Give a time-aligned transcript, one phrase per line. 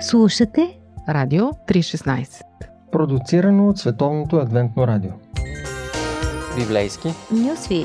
[0.00, 2.42] Слушате Радио 316
[2.92, 5.10] Продуцирано от Световното адвентно радио
[6.58, 7.84] Библейски Нюсви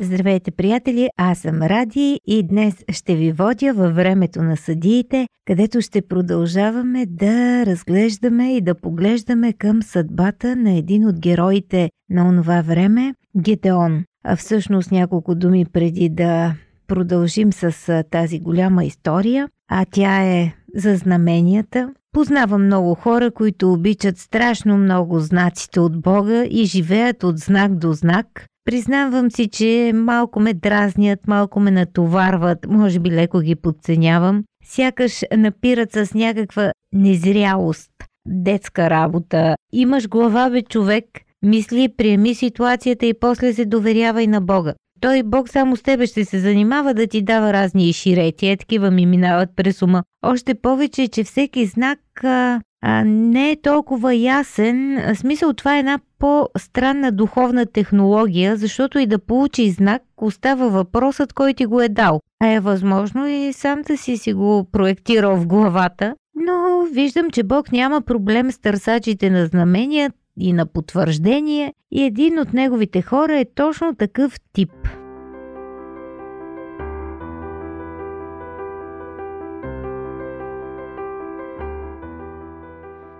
[0.00, 1.08] Здравейте, приятели!
[1.16, 7.06] Аз съм Ради и днес ще ви водя във времето на съдиите, където ще продължаваме
[7.06, 14.04] да разглеждаме и да поглеждаме към съдбата на един от героите на онова време– Гедеон.
[14.24, 16.54] А всъщност няколко думи преди да
[16.94, 21.94] продължим с тази голяма история, а тя е за знаменията.
[22.12, 27.92] Познавам много хора, които обичат страшно много знаците от Бога и живеят от знак до
[27.92, 28.46] знак.
[28.64, 34.44] Признавам си, че малко ме дразнят, малко ме натоварват, може би леко ги подценявам.
[34.64, 37.90] Сякаш напират с някаква незрялост,
[38.26, 39.54] детска работа.
[39.72, 41.04] Имаш глава, бе, човек,
[41.42, 46.24] мисли, приеми ситуацията и после се доверявай на Бога той Бог само с тебе ще
[46.24, 48.48] се занимава да ти дава разни ширети.
[48.48, 50.02] Е, такива ми минават през ума.
[50.22, 55.02] Още повече, че всеки знак а, а, не е толкова ясен.
[55.14, 61.32] В смисъл, това е една по-странна духовна технология, защото и да получи знак, остава въпросът,
[61.32, 62.20] кой ти го е дал.
[62.42, 66.14] А е възможно и сам да си си го проектирал в главата.
[66.34, 72.38] Но виждам, че Бог няма проблем с търсачите на знамения, и на потвърждение и един
[72.38, 74.72] от неговите хора е точно такъв тип.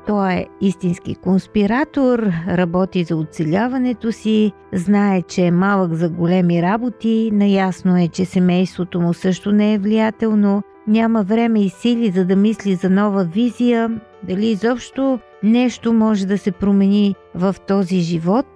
[0.07, 7.31] Той е истински конспиратор, работи за оцеляването си, знае, че е малък за големи работи,
[7.33, 12.37] наясно е, че семейството му също не е влиятелно, няма време и сили за да
[12.37, 18.47] мисли за нова визия, дали изобщо нещо може да се промени в този живот,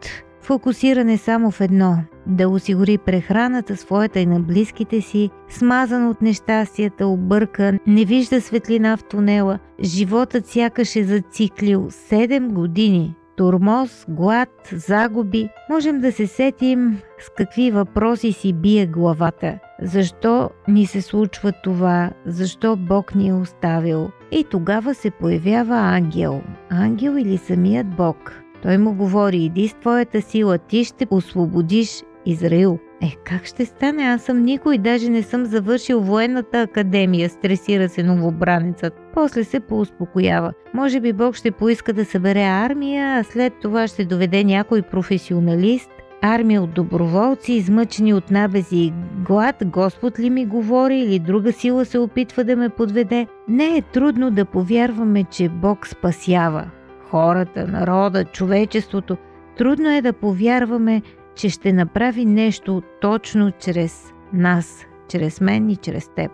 [0.42, 7.06] фокусиране само в едно да осигури прехраната своята и на близките си, смазан от нещастията,
[7.06, 13.15] объркан, не вижда светлина в тунела, животът сякаш е зациклил 7 години.
[13.38, 15.49] Турмоз, глад, загуби.
[15.71, 19.59] Можем да се сетим с какви въпроси си бие главата.
[19.82, 22.10] Защо ни се случва това?
[22.27, 24.10] Защо Бог ни е оставил?
[24.31, 26.41] И тогава се появява ангел.
[26.71, 28.43] Ангел или самият Бог.
[28.62, 32.78] Той му говори, иди с твоята сила, ти ще освободиш Израил.
[33.03, 34.03] Е, как ще стане?
[34.03, 38.94] Аз съм никой, даже не съм завършил военната академия, стресира се новобранецът.
[39.14, 40.53] После се поуспокоява.
[40.75, 45.91] Може би Бог ще поиска да събере армия, а след това ще доведе някой професионалист,
[46.22, 48.92] армия от доброволци, измъчени от набези и
[49.26, 53.26] глад, Господ ли ми говори или друга сила се опитва да ме подведе.
[53.48, 56.70] Не е трудно да повярваме, че Бог спасява.
[57.10, 59.16] Хората, народа, човечеството.
[59.56, 61.03] Трудно е да повярваме,
[61.38, 66.31] че ще направи нещо точно чрез нас, чрез мен и чрез теб.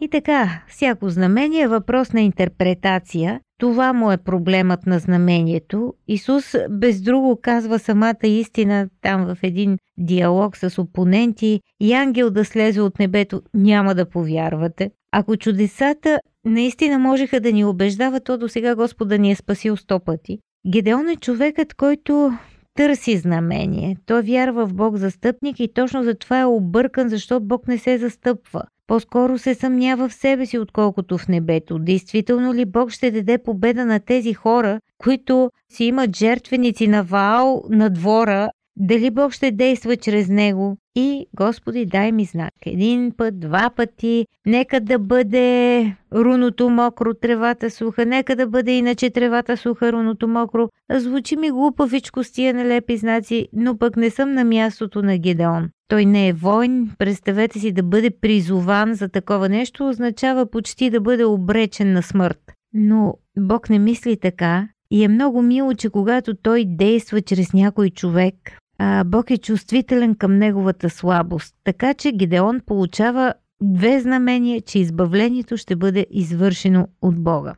[0.00, 3.40] И така, всяко знамение е въпрос на интерпретация.
[3.58, 5.94] Това му е проблемът на знамението.
[6.08, 12.44] Исус без друго казва самата истина там в един диалог с опоненти и ангел да
[12.44, 14.90] слезе от небето няма да повярвате.
[15.12, 20.00] Ако чудесата наистина можеха да ни убеждават, то до сега Господа ни е спасил сто
[20.00, 20.38] пъти.
[20.72, 22.32] Гедеон е човекът, който
[22.74, 23.96] търси знамение.
[24.06, 27.98] Той вярва в Бог застъпник и точно за това е объркан, защото Бог не се
[27.98, 28.62] застъпва.
[28.86, 31.78] По-скоро се съмнява в себе си, отколкото в небето.
[31.78, 37.62] Действително ли Бог ще даде победа на тези хора, които си имат жертвеници на Ваал
[37.70, 42.54] на двора, дали Бог ще действа чрез него и Господи дай ми знак.
[42.66, 49.10] Един път, два пъти, нека да бъде руното мокро, тревата суха, нека да бъде иначе
[49.10, 50.68] тревата суха, руното мокро.
[50.92, 55.68] Звучи ми глупавичко с тия нелепи знаци, но пък не съм на мястото на Гедеон.
[55.88, 61.00] Той не е войн, представете си да бъде призован за такова нещо, означава почти да
[61.00, 62.52] бъде обречен на смърт.
[62.72, 67.90] Но Бог не мисли така и е много мило, че когато той действа чрез някой
[67.90, 68.34] човек,
[68.78, 71.54] а, Бог е чувствителен към неговата слабост.
[71.64, 77.54] Така че Гидеон получава две знамения, че избавлението ще бъде извършено от Бога.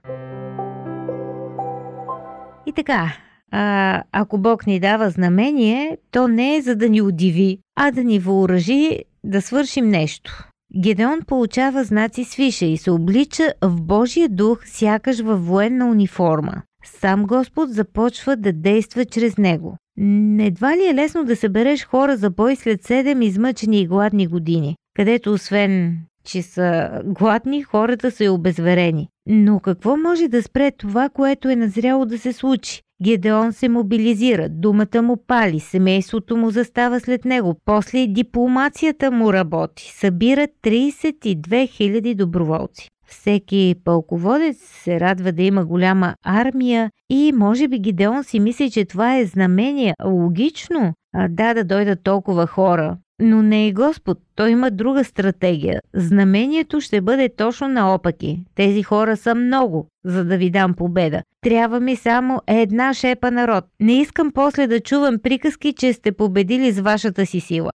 [2.67, 3.13] И така,
[3.51, 8.05] а, ако Бог ни дава знамение, то не е за да ни удиви, а да
[8.05, 10.51] ни въоръжи да свършим нещо.
[10.83, 16.63] Гедеон получава знаци с виша и се облича в Божия дух, сякаш във военна униформа.
[16.85, 19.77] Сам Господ започва да действа чрез него.
[20.41, 24.77] Едва ли е лесно да събереш хора за бой след седем измъчени и гладни години,
[24.97, 29.09] където освен че са гладни, хората са и обезверени.
[29.27, 32.83] Но какво може да спре това, което е назряло да се случи?
[33.03, 39.93] Гедеон се мобилизира, думата му пали, семейството му застава след него, после дипломацията му работи,
[39.97, 42.89] събира 32 000 доброволци.
[43.11, 48.85] Всеки пълководец се радва да има голяма армия и може би Гидеон си мисли, че
[48.85, 49.95] това е знамение.
[50.05, 52.97] Логично, а, да, да дойдат толкова хора.
[53.23, 55.81] Но не е Господ, той има друга стратегия.
[55.95, 58.45] Знамението ще бъде точно наопаки.
[58.55, 61.23] Тези хора са много, за да ви дам победа.
[61.41, 63.65] Трябва ми само една шепа народ.
[63.81, 67.71] Не искам после да чувам приказки, че сте победили с вашата си сила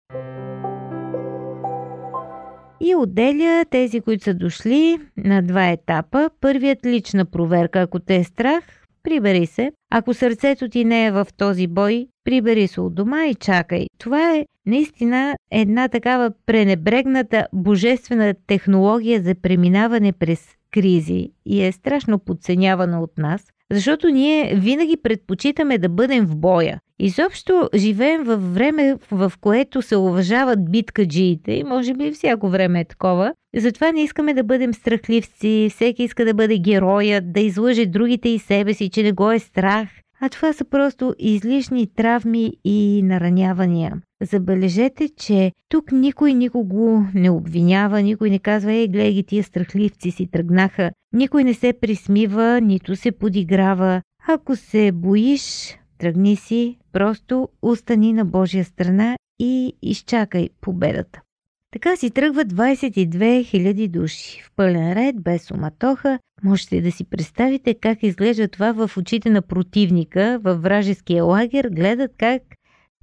[2.84, 6.30] и отделя тези, които са дошли на два етапа.
[6.40, 8.64] Първият лична проверка, ако те е страх,
[9.02, 9.72] прибери се.
[9.90, 13.86] Ако сърцето ти не е в този бой, прибери се от дома и чакай.
[13.98, 22.18] Това е наистина една такава пренебрегната божествена технология за преминаване през кризи и е страшно
[22.18, 23.46] подценявана от нас.
[23.74, 26.78] Защото ние винаги предпочитаме да бъдем в боя.
[26.98, 32.84] Изобщо живеем във време, в което се уважават биткаджиите и може би всяко време е
[32.84, 33.32] такова.
[33.56, 38.38] Затова не искаме да бъдем страхливци, всеки иска да бъде героят, да излъже другите и
[38.38, 39.88] себе си, че не го е страх.
[40.20, 44.00] А това са просто излишни травми и наранявания.
[44.22, 50.26] Забележете, че тук никой никого не обвинява, никой не казва, ей, гледай тия страхливци си
[50.26, 50.90] тръгнаха.
[51.12, 54.02] Никой не се присмива, нито се подиграва.
[54.28, 61.20] Ако се боиш, тръгни си, просто остани на Божия страна и изчакай победата.
[61.74, 64.42] Така си тръгват 22 000 души.
[64.42, 66.18] В пълен ред, без суматоха.
[66.42, 71.68] Можете да си представите как изглежда това в очите на противника във вражеския лагер.
[71.68, 72.42] Гледат как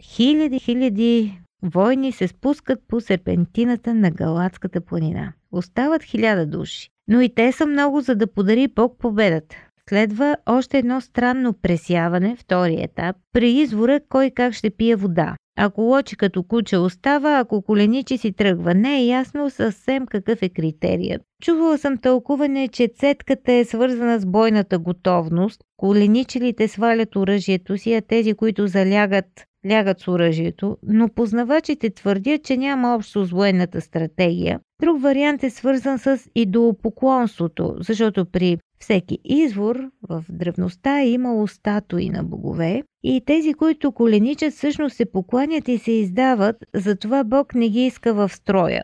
[0.01, 5.33] хиляди, хиляди войни се спускат по серпентината на Галатската планина.
[5.51, 6.89] Остават хиляда души.
[7.07, 9.55] Но и те са много, за да подари Бог победата.
[9.89, 15.35] Следва още едно странно пресяване, втори етап, при извора кой как ще пие вода.
[15.63, 18.73] Ако лочи като куче остава, ако коленичи си тръгва.
[18.73, 21.21] Не е ясно съвсем какъв е критерият.
[21.43, 25.61] Чувала съм тълкуване, че цетката е свързана с бойната готовност.
[25.77, 29.25] Коленичилите свалят оръжието си, а тези, които залягат,
[29.71, 34.59] лягат с оръжието, но познавачите твърдят, че няма общо с военната стратегия.
[34.81, 42.09] Друг вариант е свързан с идолопоклонството, защото при всеки извор в древността е имало статуи
[42.09, 47.69] на богове и тези, които коленичат, всъщност се покланят и се издават, затова Бог не
[47.69, 48.83] ги иска в строя.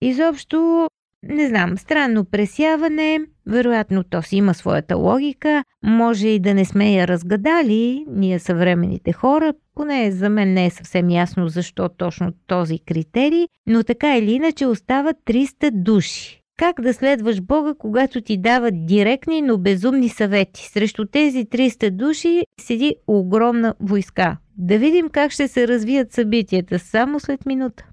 [0.00, 0.88] Изобщо,
[1.22, 6.92] не знам, странно пресяване, вероятно то си има своята логика, може и да не сме
[6.92, 12.78] я разгадали, ние съвременните хора, поне за мен не е съвсем ясно защо точно този
[12.78, 16.45] критерий, но така или иначе остават 300 души.
[16.58, 20.68] Как да следваш Бога, когато ти дават директни, но безумни съвети?
[20.68, 24.36] Срещу тези 300 души седи огромна войска.
[24.58, 27.84] Да видим как ще се развият събитията само след минута.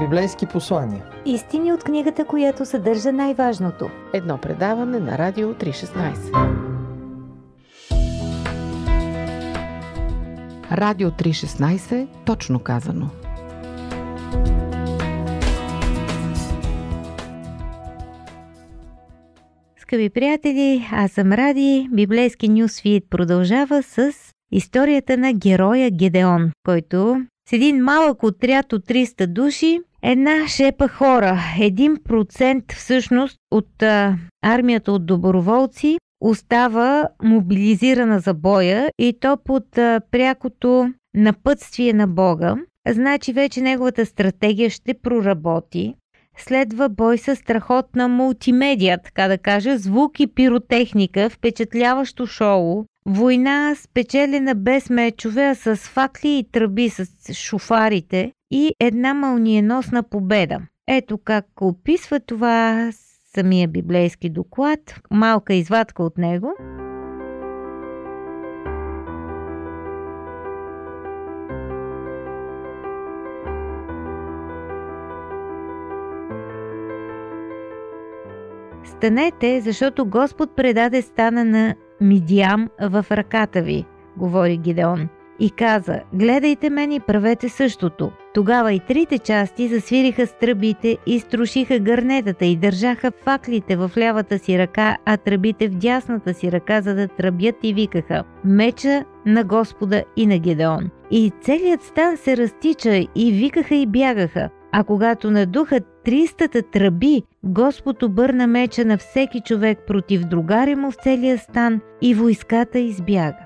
[0.00, 1.04] Библейски послания.
[1.26, 3.90] Истини от книгата, която съдържа най-важното.
[4.14, 6.74] Едно предаване на Радио 316.
[10.72, 13.23] Радио 316, точно казано.
[19.94, 21.88] Скъпи приятели, аз съм Ради.
[21.92, 24.12] Библейски нюсфит продължава с
[24.52, 27.16] историята на героя Гедеон, който
[27.48, 34.92] с един малък отряд от 300 души, една шепа хора, 1% всъщност от а, армията
[34.92, 42.56] от доброволци остава мобилизирана за боя и то под а, прякото напътствие на Бога.
[42.88, 45.94] Значи вече неговата стратегия ще проработи.
[46.38, 54.54] Следва бой с страхотна мултимедия, така да кажа, звук и пиротехника, впечатляващо шоу, война спечелена
[54.54, 60.58] без мечове, а с факли и тръби с шофарите и една мълниеносна победа.
[60.88, 62.90] Ето как описва това
[63.34, 66.52] самия библейски доклад, малка извадка от него–
[79.04, 83.84] Станете, защото Господ предаде стана на Мидиам в ръката ви,
[84.16, 85.08] говори Гидеон.
[85.40, 88.12] И каза, гледайте мен и правете същото.
[88.34, 94.58] Тогава и трите части засвириха стръбите и струшиха гърнетата и държаха факлите в лявата си
[94.58, 100.04] ръка, а тръбите в дясната си ръка, за да тръбят и викаха «Меча на Господа
[100.16, 100.90] и на Гедеон».
[101.10, 104.50] И целият стан се разтича и викаха и бягаха.
[104.76, 110.94] А когато надуха тристата тръби, Господ обърна меча на всеки човек против другари му в
[110.94, 113.43] целия стан и войската избяга.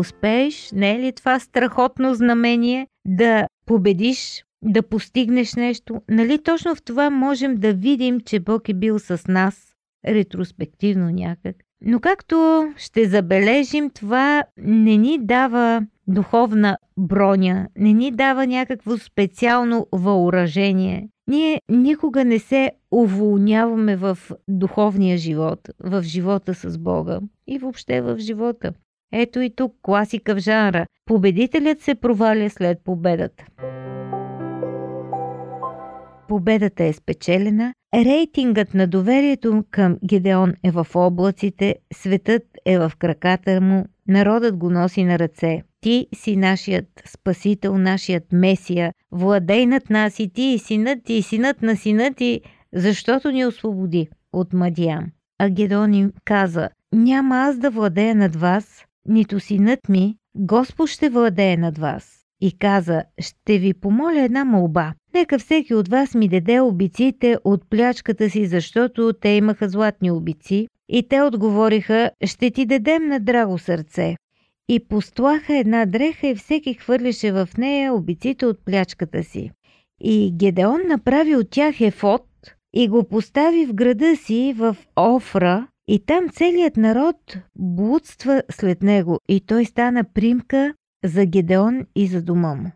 [0.00, 6.02] Успееш, не е ли това страхотно знамение да победиш, да постигнеш нещо?
[6.10, 9.74] Нали точно в това можем да видим, че Бог е бил с нас,
[10.06, 11.56] ретроспективно някак.
[11.84, 19.86] Но както ще забележим, това не ни дава духовна броня, не ни дава някакво специално
[19.92, 21.08] въоръжение.
[21.26, 28.18] Ние никога не се уволняваме в духовния живот, в живота с Бога и въобще в
[28.18, 28.72] живота.
[29.12, 30.86] Ето и тук класика в жанра.
[31.06, 33.44] Победителят се проваля след победата.
[36.28, 43.60] Победата е спечелена, рейтингът на доверието към Гедеон е в облаците, светът е в краката
[43.60, 45.62] му, народът го носи на ръце.
[45.80, 51.22] Ти си нашият спасител, нашият месия, владей над нас и ти, и синът ти, и
[51.22, 52.40] синът на сина ти,
[52.72, 55.06] защото ни освободи от Мадиам.
[55.38, 61.08] А Гедеон им каза, няма аз да владея над вас, нито синът ми, Господ ще
[61.08, 62.20] владее над вас.
[62.40, 64.94] И каза, ще ви помоля една молба.
[65.14, 70.68] Нека всеки от вас ми даде обиците от плячката си, защото те имаха златни обици.
[70.88, 74.16] И те отговориха, ще ти дадем на драго сърце.
[74.68, 79.50] И постлаха една дреха и всеки хвърляше в нея обиците от плячката си.
[80.00, 82.26] И Гедеон направи от тях ефот
[82.74, 87.16] и го постави в града си в Офра, и там целият народ
[87.58, 92.70] блудства след него и той стана примка за Гедеон и за дома му.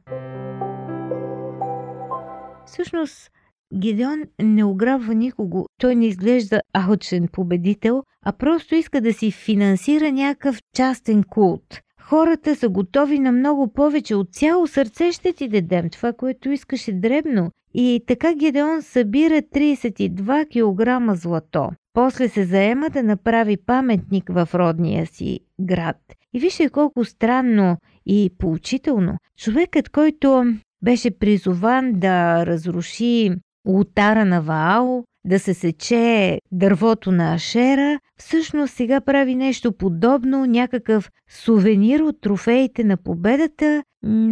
[2.66, 3.30] Всъщност,
[3.75, 5.66] Гедеон не ограбва никого.
[5.80, 11.80] Той не изглежда алчен победител, а просто иска да си финансира някакъв частен култ.
[12.00, 14.14] Хората са готови на много повече.
[14.14, 17.50] От цяло сърце ще ти дадем това, което искаше дребно.
[17.75, 21.71] И така Гедеон събира 32 кг злато.
[21.95, 25.97] После се заема да направи паметник в родния си град.
[26.33, 29.19] И вижте колко странно и поучително.
[29.39, 30.45] Човекът, който
[30.83, 33.31] беше призован да разруши
[33.67, 41.11] ултара на Ваал, да се сече дървото на Ашера, всъщност сега прави нещо подобно, някакъв
[41.31, 43.83] сувенир от трофеите на победата,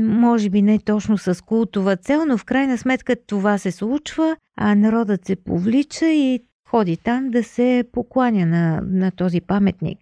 [0.01, 4.75] може би не точно с култова цел, но в крайна сметка това се случва, а
[4.75, 6.41] народът се повлича и
[6.73, 9.99] ходи там да се покланя на, на този паметник.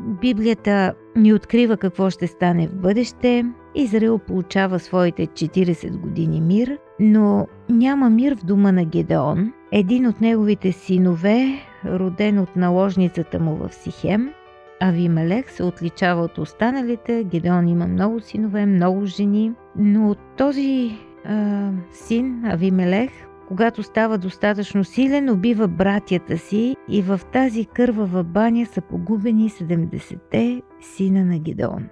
[0.00, 3.44] Библията ни открива какво ще стане в бъдеще.
[3.74, 9.52] Израел получава своите 40 години мир, но няма мир в дома на Гедеон.
[9.72, 14.32] Един от неговите синове, роден от наложницата му в Сихем,
[14.80, 17.24] Авимелех се отличава от останалите.
[17.24, 23.10] Гедеон има много синове, много жени, но този а, син, Авимелех,
[23.48, 30.62] когато става достатъчно силен, убива братята си и в тази кървава баня са погубени 70-те
[30.80, 31.88] сина на Гедеон.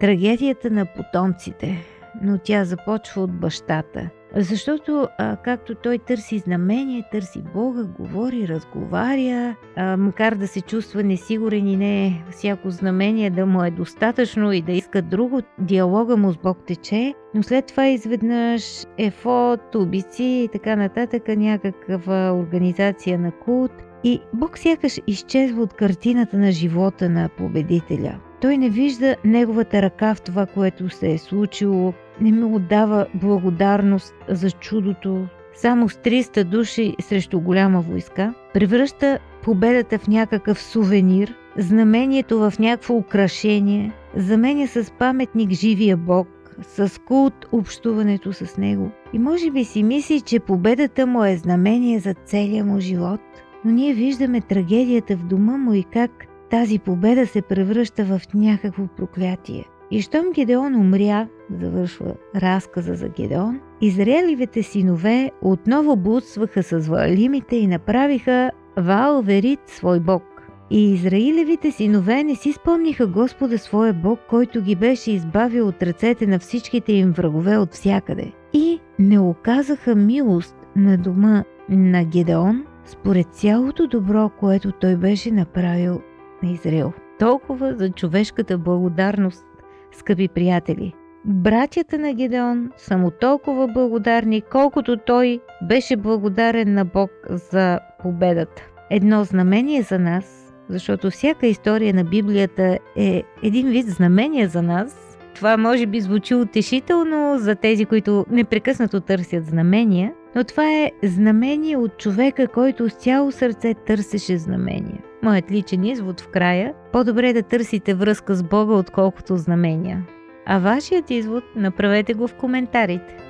[0.00, 1.84] Трагедията на потомците,
[2.22, 9.56] но тя започва от бащата– защото, а, както той търси знамение, търси Бога, говори, разговаря,
[9.76, 14.62] а, макар да се чувства несигурен и не всяко знамение да му е достатъчно и
[14.62, 20.48] да иска друго, диалога му с Бог тече, но след това изведнъж ефот, убици и
[20.52, 23.72] така нататък, някаква организация на култ.
[24.04, 28.20] И Бог сякаш изчезва от картината на живота на победителя.
[28.40, 34.14] Той не вижда неговата ръка в това, което се е случило, не ми отдава благодарност
[34.28, 35.26] за чудото.
[35.54, 42.96] Само с 300 души срещу голяма войска превръща победата в някакъв сувенир, знамението в някакво
[42.96, 46.28] украшение, заменя с паметник живия Бог,
[46.62, 48.90] с култ общуването с него.
[49.12, 53.20] И може би си мисли, че победата му е знамение за целия му живот,
[53.64, 56.10] но ние виждаме трагедията в дома му и как
[56.50, 59.64] тази победа се превръща в някакво проклятие.
[59.90, 61.28] И щом Гедеон умря,
[61.60, 70.00] завършва разказа за Гедеон, израеливите синове отново блудстваха с валимите и направиха Ваал Верит свой
[70.00, 70.22] бог.
[70.70, 76.26] И Израилевите синове не си спомниха Господа своя Бог, който ги беше избавил от ръцете
[76.26, 78.32] на всичките им врагове от всякъде.
[78.52, 86.00] И не оказаха милост на дома на Гедеон, според цялото добро, което той беше направил
[86.42, 86.92] на Израел.
[87.18, 89.44] Толкова за човешката благодарност,
[89.92, 90.94] скъпи приятели.
[91.24, 98.62] Братята на Гедеон са му толкова благодарни, колкото той беше благодарен на Бог за победата.
[98.90, 105.18] Едно знамение за нас, защото всяка история на Библията е един вид знамение за нас.
[105.34, 111.76] Това може би звучи утешително за тези, които непрекъснато търсят знамения, но това е знамение
[111.76, 114.98] от човека, който с цяло сърце търсеше знамения.
[115.22, 120.06] Моят личен извод в края– по-добре е да търсите връзка с Бога, отколкото знамения.
[120.46, 123.29] А вашият извод направете го в коментарите.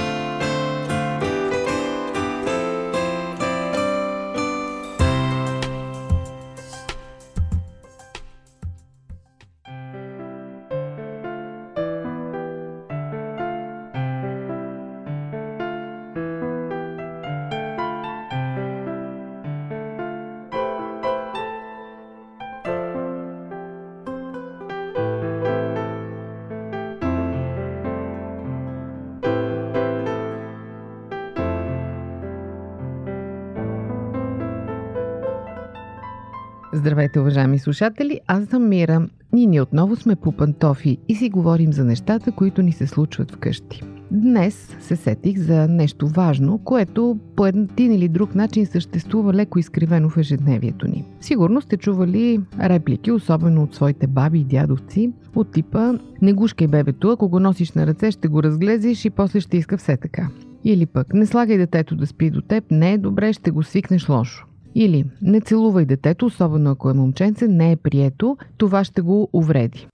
[36.81, 38.19] Здравейте, уважаеми слушатели!
[38.27, 39.07] Аз съм Мира.
[39.33, 43.31] Ние ни отново сме по пантофи и си говорим за нещата, които ни се случват
[43.31, 43.81] вкъщи.
[44.11, 50.09] Днес се сетих за нещо важно, което по един или друг начин съществува леко изкривено
[50.09, 51.05] в ежедневието ни.
[51.19, 57.09] Сигурно сте чували реплики, особено от своите баби и дядовци, от типа «Не гушкай бебето,
[57.09, 60.29] ако го носиш на ръце, ще го разглезиш и после ще иска все така».
[60.63, 64.09] Или пък «Не слагай детето да спи до теб, не е добре, ще го свикнеш
[64.09, 64.45] лошо».
[64.75, 69.87] Или не целувай детето, особено ако е момченце, не е прието, това ще го увреди.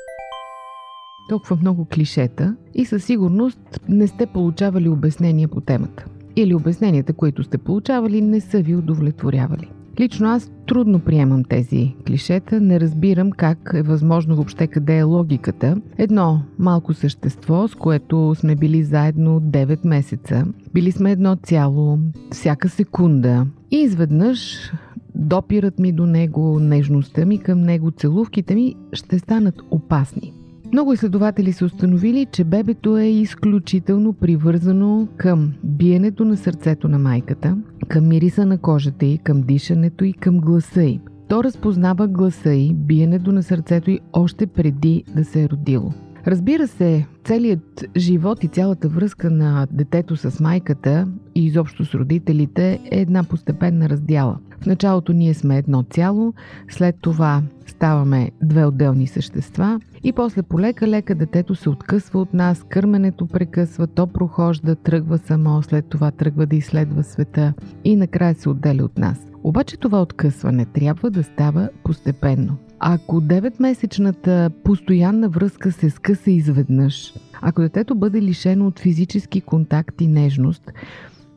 [1.30, 6.06] Толкова много клишета и със сигурност не сте получавали обяснения по темата.
[6.36, 9.70] Или обясненията, които сте получавали, не са ви удовлетворявали.
[10.00, 15.82] Лично аз трудно приемам тези клишета, не разбирам как е възможно въобще къде е логиката.
[15.98, 22.00] Едно малко същество, с което сме били заедно 9 месеца, били сме едно цяло,
[22.32, 24.72] всяка секунда и изведнъж
[25.16, 30.34] допират ми до него, нежността ми към него, целувките ми ще станат опасни.
[30.74, 37.58] Много изследователи са установили, че бебето е изключително привързано към биенето на сърцето на майката,
[37.88, 41.00] към мириса на кожата й, към дишането и към гласа й.
[41.30, 45.94] То разпознава гласа й, биенето на сърцето й още преди да се е родило.
[46.28, 52.80] Разбира се, целият живот и цялата връзка на детето с майката и изобщо с родителите
[52.92, 54.38] е една постепенна раздяла.
[54.62, 56.34] В началото ние сме едно цяло,
[56.70, 63.28] след това ставаме две отделни същества и после полека-лека детето се откъсва от нас, кърменето
[63.28, 68.84] прекъсва, то прохожда, тръгва само, след това тръгва да изследва света и накрая се отделя
[68.84, 69.28] от нас.
[69.44, 72.58] Обаче това откъсване трябва да става постепенно.
[72.80, 80.08] Ако 9-месечната постоянна връзка се скъса изведнъж, ако детето бъде лишено от физически контакт и
[80.08, 80.72] нежност,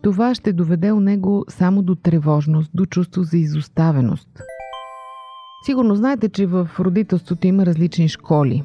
[0.03, 4.29] това ще доведе у него само до тревожност, до чувство за изоставеност.
[5.67, 8.63] Сигурно знаете, че в родителството има различни школи.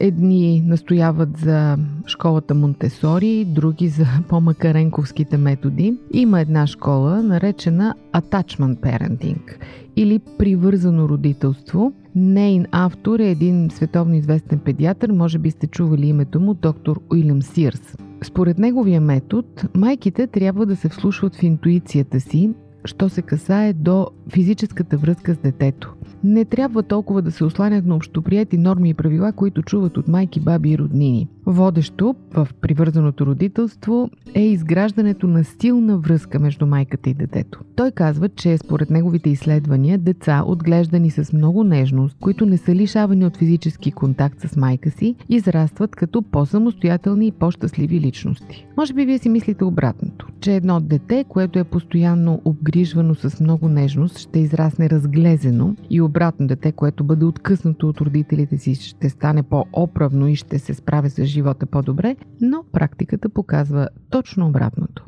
[0.00, 5.94] Едни настояват за школата Монтесори, други за по-макаренковските методи.
[6.12, 9.56] Има една школа, наречена Attachment Parenting
[9.96, 11.92] или привързано родителство.
[12.14, 17.42] Нейн автор е един световно известен педиатър, може би сте чували името му, доктор Уилям
[17.42, 17.96] Сирс.
[18.22, 22.50] Според неговия метод, майките трябва да се вслушват в интуицията си,
[22.84, 25.94] що се касае до физическата връзка с детето.
[26.24, 30.40] Не трябва толкова да се осланят на общоприяти норми и правила, които чуват от майки,
[30.40, 31.28] баби и роднини.
[31.50, 37.60] Водещо в привързаното родителство е изграждането на силна връзка между майката и детето.
[37.76, 43.26] Той казва, че според неговите изследвания деца, отглеждани с много нежност, които не са лишавани
[43.26, 48.66] от физически контакт с майка си, израстват като по-самостоятелни и по-щастливи личности.
[48.76, 53.68] Може би вие си мислите обратното, че едно дете, което е постоянно обгрижвано с много
[53.68, 59.42] нежност, ще израсне разглезено и обратно дете, което бъде откъснато от родителите си, ще стане
[59.42, 65.04] по-оправно и ще се справя с живота по-добре, но практиката показва точно обратното.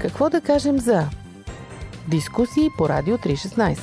[0.00, 1.02] Какво да кажем за
[2.10, 3.78] дискусии по Радио 316?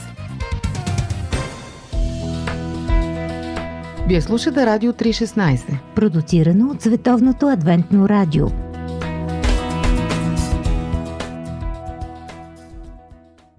[4.08, 8.71] Вие слушате Радио 316, продуцирано от Световното адвентно радио.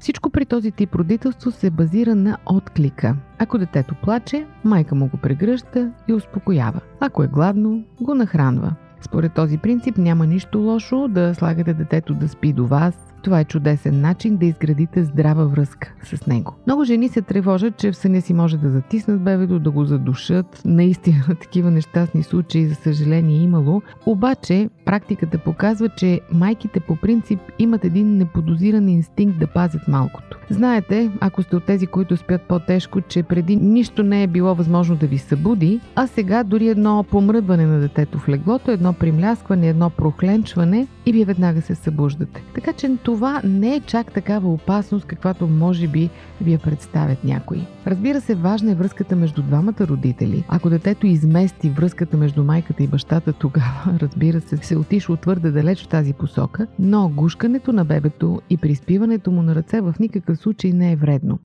[0.03, 3.17] Всичко при този тип родителство се базира на отклика.
[3.39, 6.81] Ако детето плаче, майка му го прегръща и успокоява.
[7.01, 8.75] Ако е гладно, го нахранва.
[9.03, 13.45] Според този принцип няма нищо лошо да слагате детето да спи до вас, това е
[13.45, 16.55] чудесен начин да изградите здрава връзка с него.
[16.67, 20.63] Много жени се тревожат, че в съня си може да затиснат бебето, да го задушат.
[20.65, 23.83] Наистина такива нещастни случаи, за съжаление, е имало.
[24.07, 30.39] Обаче, практиката показва, че майките по принцип имат един неподозиран инстинкт да пазят малкото.
[30.51, 34.97] Знаете, ако сте от тези, които спят по-тежко, че преди нищо не е било възможно
[34.97, 39.91] да ви събуди, а сега дори едно помръдване на детето в леглото, едно примляскване, едно
[39.91, 42.43] прохленчване и вие веднага се събуждате.
[42.55, 47.67] Така че това не е чак такава опасност, каквато може би ви я представят някои.
[47.87, 50.45] Разбира се, важна е връзката между двамата родители.
[50.49, 55.85] Ако детето измести връзката между майката и бащата, тогава, разбира се, се отишло твърде далеч
[55.85, 60.73] в тази посока, но гушкането на бебето и приспиването му на ръце в никакъв случай
[60.73, 61.39] не е вредно.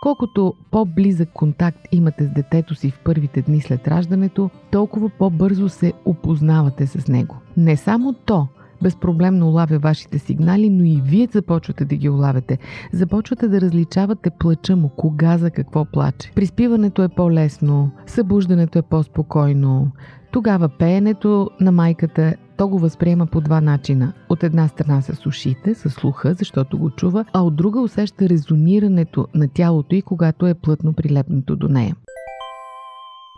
[0.00, 5.92] Колкото по-близък контакт имате с детето си в първите дни след раждането, толкова по-бързо се
[6.04, 7.36] опознавате с него.
[7.56, 8.48] Не само то,
[8.82, 12.58] безпроблемно улавя вашите сигнали, но и вие започвате да ги улавяте.
[12.92, 16.32] Започвате да различавате плача му, кога за какво плаче.
[16.34, 19.90] Приспиването е по-лесно, събуждането е по-спокойно.
[20.32, 24.12] Тогава пеенето на майката то го възприема по два начина.
[24.28, 29.26] От една страна с ушите, с слуха, защото го чува, а от друга усеща резонирането
[29.34, 31.96] на тялото и когато е плътно прилепнато до нея.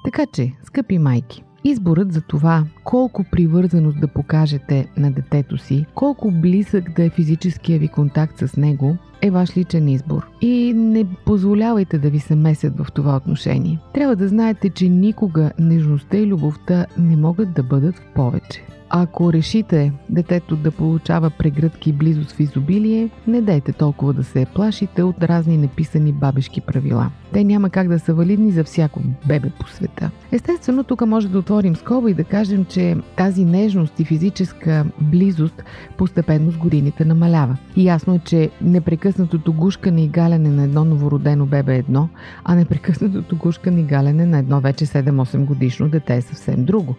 [0.04, 6.30] Така че, скъпи майки, Изборът за това колко привързаност да покажете на детето си, колко
[6.30, 10.26] близък да е физическия ви контакт с него, е ваш личен избор.
[10.40, 13.78] И не позволявайте да ви се месят в това отношение.
[13.94, 18.77] Трябва да знаете, че никога нежността и любовта не могат да бъдат в повече.
[18.90, 25.02] Ако решите детето да получава прегръдки близост в изобилие, не дайте толкова да се плашите
[25.02, 27.10] от разни неписани бабешки правила.
[27.32, 30.10] Те няма как да са валидни за всяко бебе по света.
[30.32, 35.64] Естествено, тук може да отворим скоба и да кажем, че тази нежност и физическа близост
[35.96, 37.56] постепенно с годините намалява.
[37.76, 42.08] И ясно е, че непрекъснатото гушкане и галяне на едно новородено бебе е едно,
[42.44, 46.94] а непрекъснатото гушкане и галяне на едно вече 7-8 годишно дете е съвсем друго.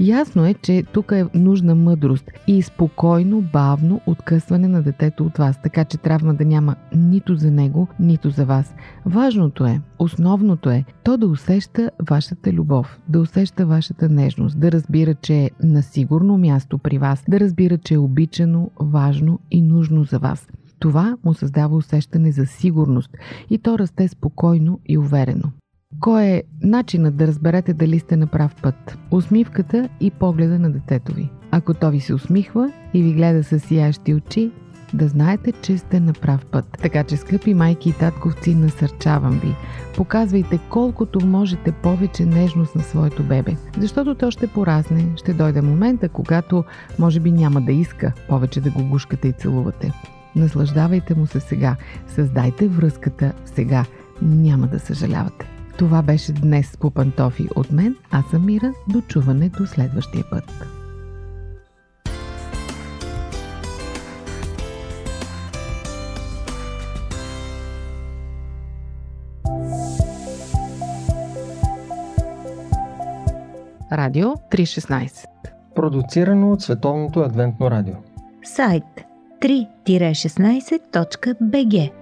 [0.00, 5.62] Ясно е, че тук е нужна мъдрост и спокойно, бавно откъсване на детето от вас,
[5.62, 8.74] така че травма да няма нито за него, нито за вас.
[9.06, 15.14] Важното е, основното е, то да усеща вашата любов, да усеща вашата нежност, да разбира,
[15.14, 20.04] че е на сигурно място при вас, да разбира, че е обичано, важно и нужно
[20.04, 20.48] за вас.
[20.78, 23.10] Това му създава усещане за сигурност
[23.50, 25.52] и то расте спокойно и уверено.
[26.02, 28.98] Кой е начинът да разберете дали сте на прав път?
[29.10, 31.30] Усмивката и погледа на детето ви.
[31.50, 34.50] Ако то ви се усмихва и ви гледа с сиящи очи,
[34.94, 36.78] да знаете, че сте на прав път.
[36.82, 39.54] Така че, скъпи майки и татковци, насърчавам ви.
[39.96, 43.56] Показвайте колкото можете повече нежност на своето бебе.
[43.78, 46.64] Защото то ще поразне, ще дойде момента, когато
[46.98, 49.92] може би няма да иска повече да го гушкате и целувате.
[50.36, 51.76] Наслаждавайте му се сега.
[52.06, 53.84] Създайте връзката сега.
[54.22, 55.61] Няма да съжалявате.
[55.82, 57.96] Това беше днес по пантофи от мен.
[58.10, 58.72] Аз съм Мира.
[58.88, 60.44] До чуване до следващия път.
[73.92, 75.26] Радио 316
[75.74, 77.94] Продуцирано от Световното адвентно радио.
[78.44, 78.84] Сайт
[79.40, 82.01] 3-16.bg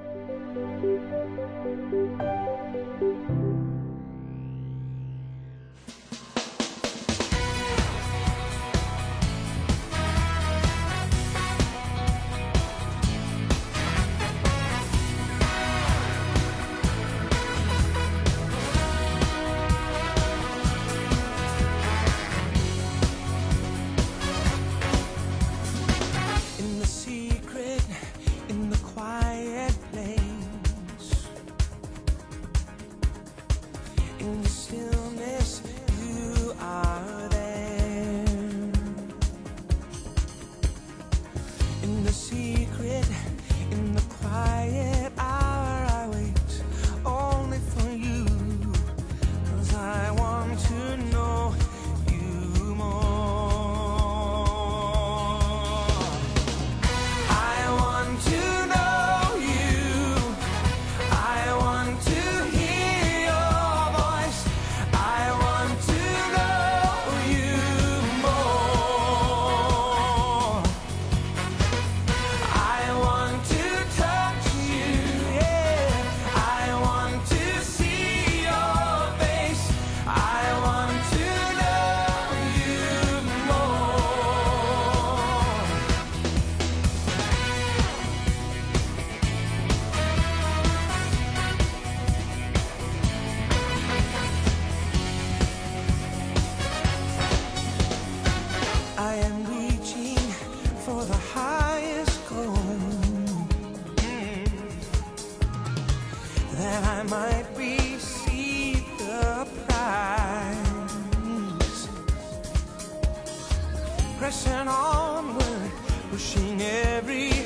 [114.21, 115.73] pressing onward,
[116.11, 117.39] pushing every